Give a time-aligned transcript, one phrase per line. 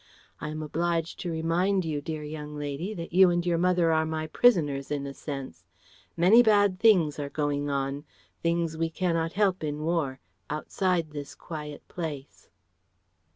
[0.39, 4.03] "I am obliged to remind you, dear young lady, that you and your mother are
[4.03, 5.63] my prisoners in a sense.
[6.17, 8.05] Many bad things are going on
[8.41, 10.19] things we cannot help in war
[10.49, 12.49] outside this quiet place..."